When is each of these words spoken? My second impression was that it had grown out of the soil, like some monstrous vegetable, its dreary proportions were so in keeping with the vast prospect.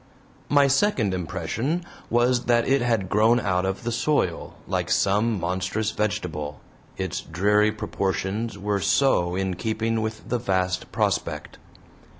My 0.49 0.65
second 0.65 1.13
impression 1.13 1.85
was 2.09 2.45
that 2.45 2.67
it 2.67 2.81
had 2.81 3.07
grown 3.07 3.39
out 3.39 3.67
of 3.67 3.83
the 3.83 3.91
soil, 3.91 4.55
like 4.67 4.89
some 4.89 5.39
monstrous 5.39 5.91
vegetable, 5.91 6.59
its 6.97 7.21
dreary 7.21 7.71
proportions 7.71 8.57
were 8.57 8.79
so 8.79 9.35
in 9.35 9.53
keeping 9.57 10.01
with 10.01 10.27
the 10.27 10.39
vast 10.39 10.91
prospect. 10.91 11.59